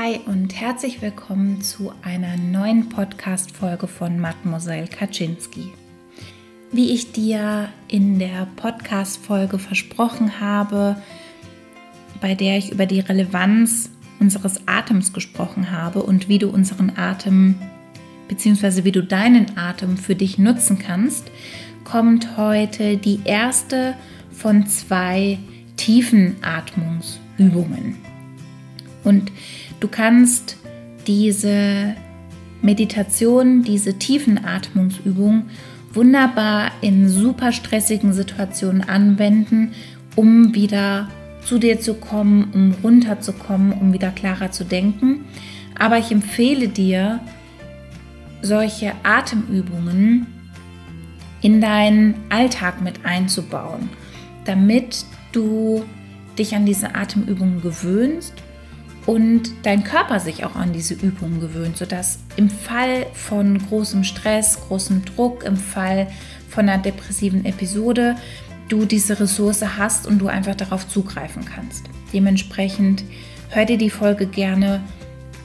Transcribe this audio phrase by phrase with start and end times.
[0.00, 5.72] Hi und herzlich willkommen zu einer neuen Podcast-Folge von Mademoiselle Kaczynski.
[6.70, 10.94] Wie ich dir in der Podcast-Folge versprochen habe,
[12.20, 13.90] bei der ich über die Relevanz
[14.20, 17.56] unseres Atems gesprochen habe und wie du unseren Atem
[18.28, 18.84] bzw.
[18.84, 21.28] wie du deinen Atem für dich nutzen kannst,
[21.82, 23.96] kommt heute die erste
[24.30, 25.40] von zwei
[25.76, 27.96] tiefen Atmungsübungen.
[29.02, 29.32] Und
[29.80, 30.56] du kannst
[31.06, 31.94] diese
[32.62, 35.44] Meditation, diese tiefen Atmungsübung
[35.92, 39.72] wunderbar in super stressigen Situationen anwenden,
[40.16, 41.08] um wieder
[41.44, 45.24] zu dir zu kommen, um runterzukommen, um wieder klarer zu denken.
[45.78, 47.20] Aber ich empfehle dir,
[48.42, 50.26] solche Atemübungen
[51.40, 53.88] in deinen Alltag mit einzubauen,
[54.44, 55.84] damit du
[56.38, 58.34] dich an diese Atemübungen gewöhnst
[59.08, 64.60] und dein Körper sich auch an diese Übungen gewöhnt, sodass im Fall von großem Stress,
[64.68, 66.08] großem Druck, im Fall
[66.50, 68.16] von einer depressiven Episode
[68.68, 71.86] du diese Ressource hast und du einfach darauf zugreifen kannst.
[72.12, 73.02] Dementsprechend
[73.48, 74.82] hör dir die Folge gerne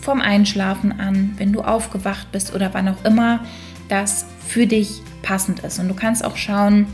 [0.00, 3.44] vom Einschlafen an, wenn du aufgewacht bist oder wann auch immer
[3.88, 5.80] das für dich passend ist.
[5.80, 6.86] Und du kannst auch schauen,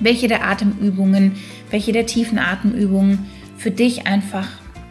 [0.00, 1.36] welche der Atemübungen,
[1.70, 4.48] welche der tiefen Atemübungen für dich einfach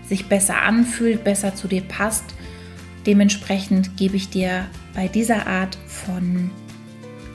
[0.07, 2.23] sich besser anfühlt, besser zu dir passt.
[3.05, 6.49] Dementsprechend gebe ich dir bei dieser Art von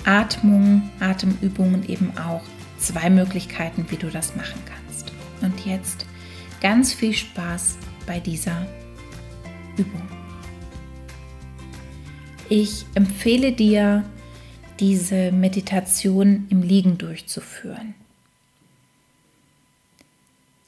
[0.04, 2.42] Atmung, Atemübungen eben auch
[2.78, 5.12] zwei Möglichkeiten, wie du das machen kannst.
[5.40, 6.06] Und jetzt
[6.60, 8.66] ganz viel Spaß bei dieser
[9.76, 10.02] Übung.
[12.48, 14.04] Ich empfehle dir,
[14.80, 17.94] diese Meditation im Liegen durchzuführen.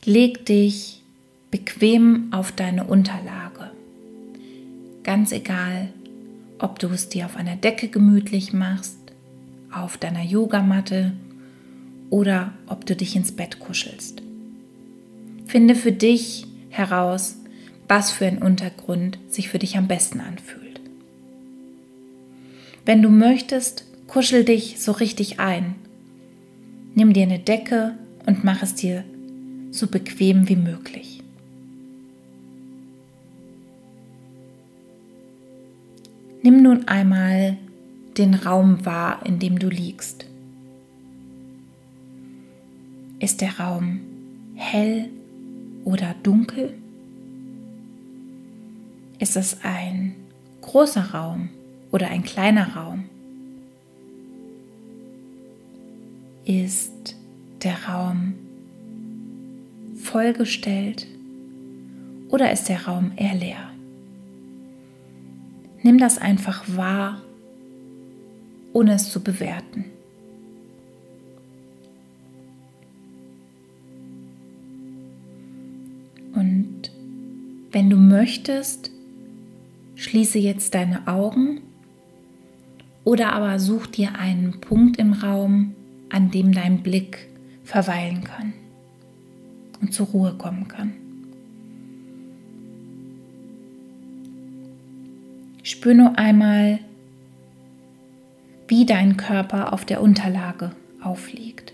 [0.04, 1.02] Leg dich
[1.54, 3.70] bequem auf deine Unterlage.
[5.04, 5.90] Ganz egal,
[6.58, 8.98] ob du es dir auf einer Decke gemütlich machst,
[9.70, 11.12] auf deiner Yogamatte
[12.10, 14.20] oder ob du dich ins Bett kuschelst.
[15.46, 17.36] Finde für dich heraus,
[17.86, 20.80] was für ein Untergrund sich für dich am besten anfühlt.
[22.84, 25.76] Wenn du möchtest, kuschel dich so richtig ein.
[26.96, 27.94] Nimm dir eine Decke
[28.26, 29.04] und mach es dir
[29.70, 31.23] so bequem wie möglich.
[36.44, 37.56] Nimm nun einmal
[38.18, 40.26] den Raum wahr, in dem du liegst.
[43.18, 44.00] Ist der Raum
[44.54, 45.08] hell
[45.84, 46.74] oder dunkel?
[49.18, 50.16] Ist es ein
[50.60, 51.48] großer Raum
[51.90, 53.06] oder ein kleiner Raum?
[56.44, 57.16] Ist
[57.62, 58.34] der Raum
[59.96, 61.06] vollgestellt
[62.28, 63.73] oder ist der Raum eher leer?
[65.84, 67.20] Nimm das einfach wahr,
[68.72, 69.84] ohne es zu bewerten.
[76.32, 76.90] Und
[77.70, 78.90] wenn du möchtest,
[79.96, 81.60] schließe jetzt deine Augen
[83.04, 85.74] oder aber such dir einen Punkt im Raum,
[86.08, 87.28] an dem dein Blick
[87.62, 88.54] verweilen kann
[89.82, 91.03] und zur Ruhe kommen kann.
[95.64, 96.78] Spür nur einmal,
[98.68, 101.72] wie dein Körper auf der Unterlage aufliegt.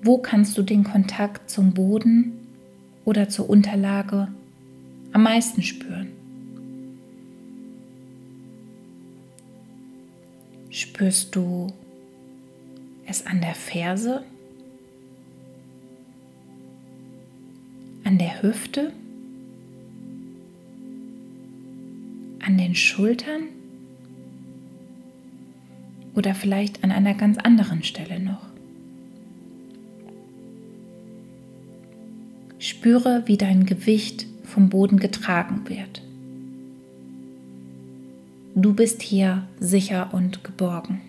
[0.00, 2.46] Wo kannst du den Kontakt zum Boden
[3.04, 4.28] oder zur Unterlage
[5.12, 6.12] am meisten spüren?
[10.70, 11.66] Spürst du
[13.06, 14.22] es an der Ferse?
[18.04, 18.92] An der Hüfte?
[22.50, 23.42] An den Schultern
[26.16, 28.44] oder vielleicht an einer ganz anderen Stelle noch.
[32.58, 36.02] Spüre, wie dein Gewicht vom Boden getragen wird.
[38.56, 41.00] Du bist hier sicher und geborgen.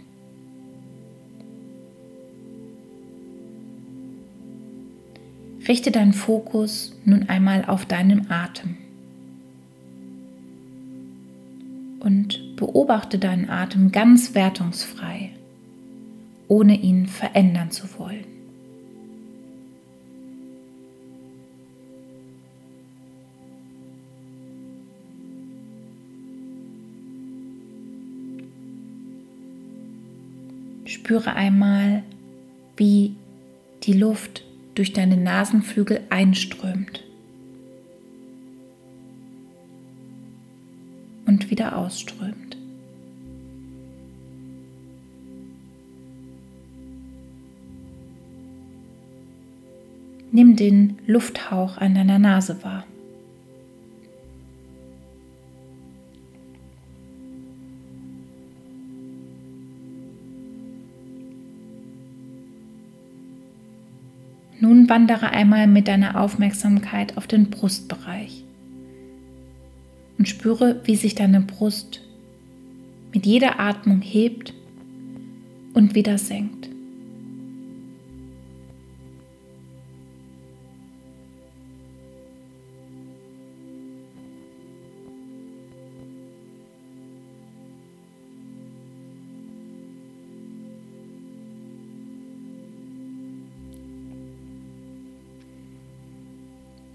[5.67, 8.77] Richte deinen Fokus nun einmal auf deinen Atem.
[12.01, 15.29] Und beobachte deinen Atem ganz wertungsfrei,
[16.47, 18.25] ohne ihn verändern zu wollen.
[30.85, 32.03] Spüre einmal,
[32.75, 33.15] wie
[33.83, 34.43] die Luft
[34.75, 37.03] durch deine Nasenflügel einströmt
[41.91, 42.55] ausströmt.
[50.31, 52.85] Nimm den Lufthauch an deiner Nase wahr.
[64.61, 68.45] Nun wandere einmal mit deiner Aufmerksamkeit auf den Brustbereich
[70.17, 72.01] und spüre, wie sich deine Brust
[73.13, 74.53] mit jeder Atmung hebt
[75.73, 76.69] und wieder senkt.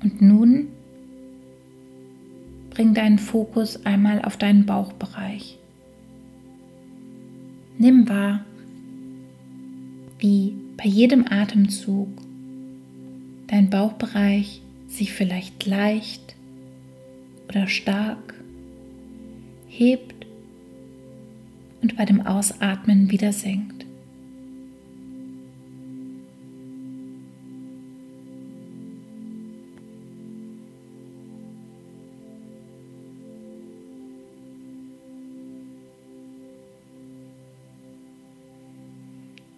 [0.03, 0.69] Und nun
[2.77, 5.59] bring deinen Fokus einmal auf deinen Bauchbereich.
[7.79, 8.45] Nimm wahr,
[10.19, 12.09] wie bei jedem Atemzug
[13.47, 16.37] dein Bauchbereich sich vielleicht leicht
[17.49, 18.35] oder stark
[19.69, 20.27] hebt
[21.81, 23.76] und bei dem Ausatmen wieder senkt.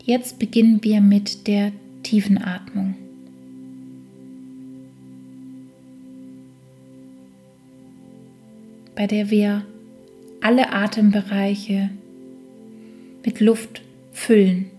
[0.09, 1.71] Jetzt beginnen wir mit der
[2.03, 2.95] tiefen Atmung.
[8.99, 9.65] bei der wir
[10.41, 11.91] alle Atembereiche
[13.25, 13.81] mit Luft
[14.13, 14.73] füllen.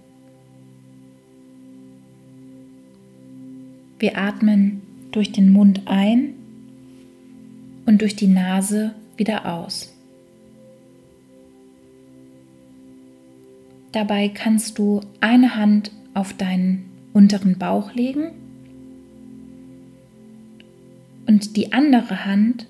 [3.98, 4.81] Wir atmen
[5.14, 6.34] durch den Mund ein
[7.86, 9.98] und durch die Nase wieder aus.
[13.92, 18.32] Dabei kannst du eine Hand auf deinen unteren Bauch legen
[21.26, 22.68] und die andere Hand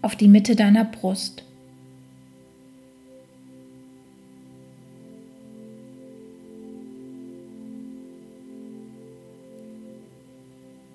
[0.00, 1.44] auf die Mitte deiner Brust.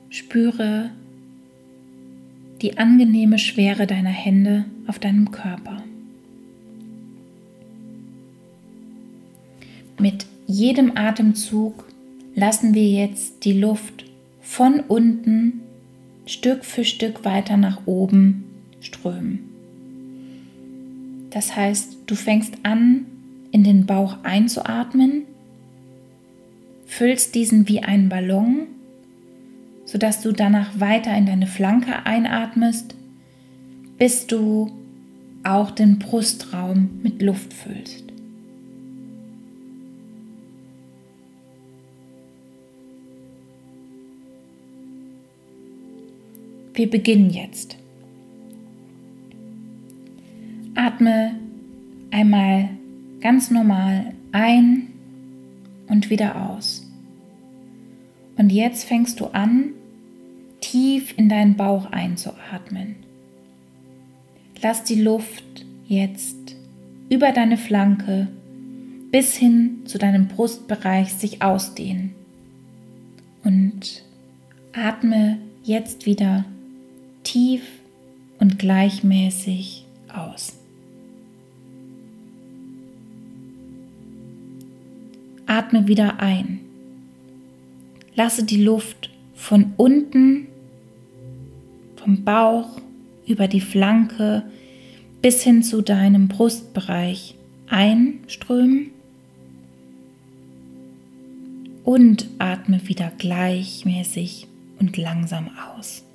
[0.09, 0.91] Spüre
[2.61, 5.86] die angenehme Schwere deiner Hände auf deinem Körper.
[9.99, 11.85] Mit jedem Atemzug
[12.35, 14.05] lassen wir jetzt die Luft
[14.41, 15.61] von unten
[16.27, 18.43] Stück für Stück weiter nach oben
[18.79, 19.39] strömen.
[21.31, 23.05] Das heißt, du fängst an,
[23.51, 25.23] in den Bauch einzuatmen,
[26.85, 28.67] füllst diesen wie einen Ballon,
[29.85, 32.93] sodass du danach weiter in deine Flanke einatmest,
[33.97, 34.71] bis du
[35.43, 38.03] auch den Brustraum mit Luft füllst.
[46.77, 47.75] Wir beginnen jetzt.
[50.75, 51.33] Atme
[52.11, 52.69] einmal
[53.19, 54.89] ganz normal ein
[55.87, 56.87] und wieder aus.
[58.37, 59.71] Und jetzt fängst du an,
[60.61, 62.97] tief in deinen Bauch einzuatmen.
[64.61, 66.55] Lass die Luft jetzt
[67.09, 68.27] über deine Flanke
[69.11, 72.13] bis hin zu deinem Brustbereich sich ausdehnen.
[73.43, 74.03] Und
[74.73, 76.45] atme jetzt wieder
[77.27, 77.61] tief
[78.39, 80.53] und gleichmäßig aus.
[85.45, 86.59] Atme wieder ein.
[88.15, 90.47] Lasse die Luft von unten,
[91.97, 92.79] vom Bauch
[93.27, 94.43] über die Flanke
[95.21, 97.35] bis hin zu deinem Brustbereich
[97.67, 98.91] einströmen
[101.83, 104.47] und atme wieder gleichmäßig
[104.79, 106.06] und langsam aus.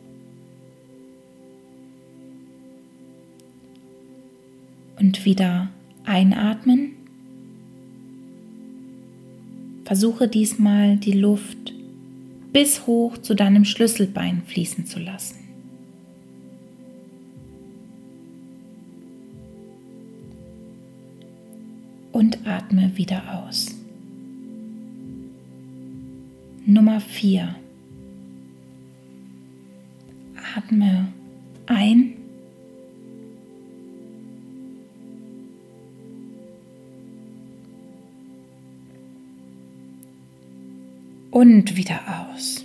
[5.02, 5.68] Und wieder
[6.04, 6.92] einatmen.
[9.84, 11.74] Versuche diesmal die Luft
[12.52, 15.38] bis hoch zu deinem Schlüsselbein fließen zu lassen.
[22.12, 23.74] Und atme wieder aus.
[26.64, 27.56] Nummer 4.
[30.54, 31.08] Atme
[31.66, 32.21] ein
[41.32, 41.98] und wieder
[42.30, 42.64] aus.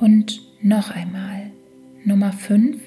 [0.00, 1.52] Und noch einmal
[2.04, 2.82] Nummer 5.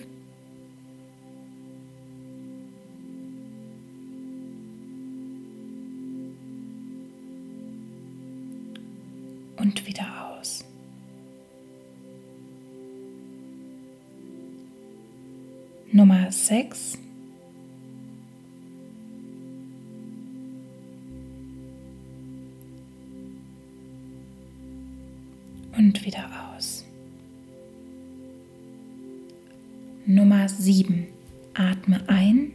[9.57, 10.65] Und wieder aus.
[15.91, 17.06] Nummer 6.
[30.09, 31.05] Nummer 7.
[31.53, 32.53] Atme ein.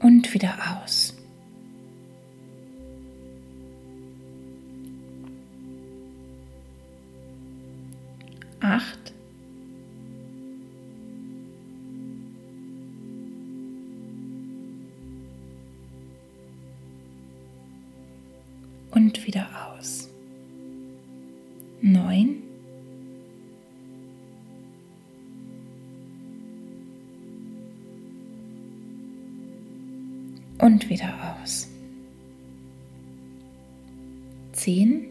[0.00, 1.03] Und wieder aus.
[18.94, 20.08] Und wieder aus.
[21.80, 22.42] Neun.
[30.58, 31.68] Und wieder aus.
[34.52, 35.10] Zehn.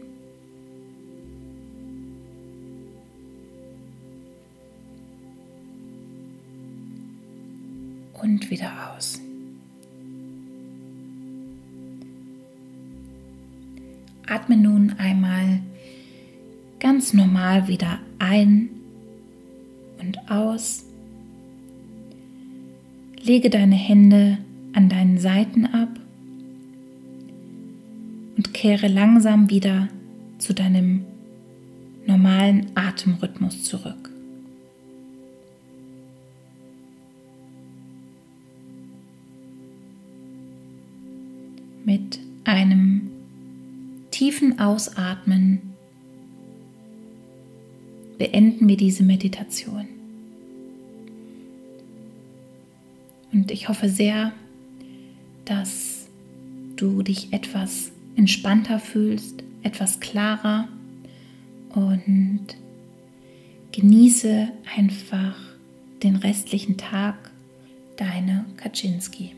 [8.14, 9.23] Und wieder aus.
[14.26, 15.60] Atme nun einmal
[16.80, 18.68] ganz normal wieder ein
[20.00, 20.84] und aus.
[23.22, 24.38] Lege deine Hände
[24.74, 25.88] an deinen Seiten ab
[28.36, 29.88] und kehre langsam wieder
[30.38, 31.04] zu deinem
[32.06, 34.10] normalen Atemrhythmus zurück.
[41.84, 43.13] Mit einem
[44.14, 45.74] tiefen Ausatmen
[48.16, 49.88] beenden wir diese Meditation.
[53.32, 54.32] Und ich hoffe sehr,
[55.44, 56.06] dass
[56.76, 60.68] du dich etwas entspannter fühlst, etwas klarer
[61.70, 62.46] und
[63.72, 65.36] genieße einfach
[66.04, 67.32] den restlichen Tag.
[67.96, 69.32] Deine Kaczynski.